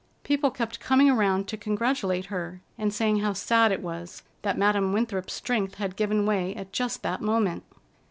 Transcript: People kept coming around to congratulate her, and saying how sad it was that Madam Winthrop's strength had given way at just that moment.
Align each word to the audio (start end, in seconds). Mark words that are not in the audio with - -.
People 0.23 0.49
kept 0.49 0.79
coming 0.79 1.11
around 1.11 1.47
to 1.47 1.55
congratulate 1.57 2.25
her, 2.33 2.59
and 2.75 2.91
saying 2.91 3.19
how 3.19 3.33
sad 3.33 3.71
it 3.71 3.83
was 3.83 4.23
that 4.41 4.57
Madam 4.57 4.93
Winthrop's 4.93 5.33
strength 5.35 5.75
had 5.75 5.95
given 5.95 6.25
way 6.25 6.55
at 6.55 6.73
just 6.73 7.03
that 7.03 7.21
moment. 7.21 7.63